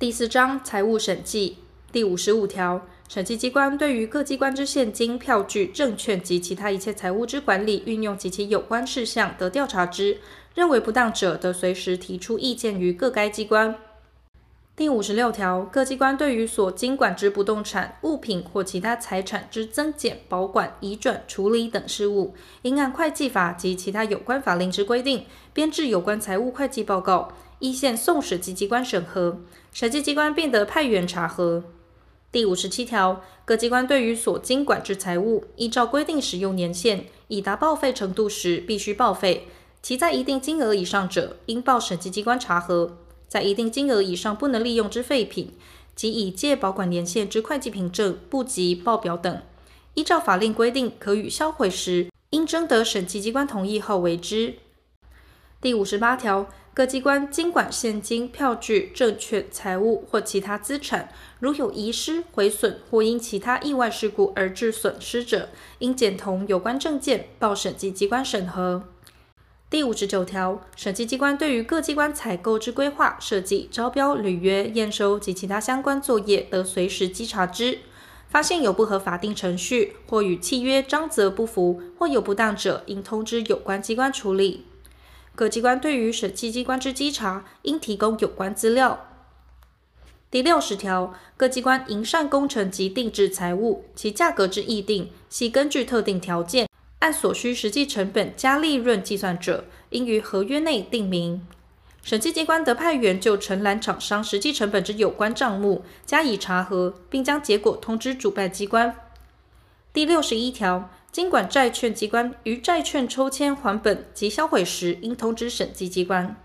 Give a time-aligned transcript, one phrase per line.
[0.00, 1.56] 第四章财务审计
[1.90, 10.18] 第五十五条，审计机关对于各机关之现金、票据、证券及其他一切财务之管理、运用及其有关事项，得调查之，
[10.54, 13.74] 认为不当者，得随时提出意见于各该机关。
[14.76, 29.40] 第五十六条，各机关对于所经管之不动产、物品或其他财产之增减、保管、移转、处理等事务，应按会计法及其他有关法令之规定，编制有关财务会计报告，一线送审计机关审核。
[29.72, 31.64] 审计机关并得派员查核。
[32.30, 39.44] 第五十七条，各机关对于所经管之财物，依照规定使用年限，已达报废程度时，必须报废；
[39.82, 42.98] 其在一定金额以上者，应报审计机关查核。
[43.28, 45.52] 在一定金额以上不能利用之废品，
[45.94, 49.42] 及已借保管年限之会计凭证不及报表等，
[49.94, 54.54] 依照法令规定可予销毁时，应征得审计机关同意后为之。
[55.60, 61.08] 第五十八条，各机关经管现金、票据、证券、财物或其他资产，
[61.40, 65.48] 如有遗失、毁损或因其他意外事故而致损失者，
[65.80, 68.84] 应检同有关证件报审计机关审核。
[69.68, 77.80] 第五十九条，审计机关对于各机关采购之规划、设计、招标、履约、验收及其他相关作业，得随时稽查之。
[78.28, 84.66] 发现有不合法定程序，或与契约章则不符，或有不当者，应通知有关机关处理。
[85.38, 89.06] 各机关对于审计机关之稽查，应提供有关资料。
[90.32, 96.66] 第六十条，各机关营缮工程及定制财物，其价格之议定，系根据特定条件。
[96.98, 101.46] 按所需实际成本加利润计算者，应于合约内定明。
[102.02, 108.92] 审计机关得派员就承揽厂商实际成本之有关账目加以查核，并将结果通知主办机关。
[109.92, 116.36] 第六十一条，经管债券机关于债券抽签还本及销毁时，应通知审计机关。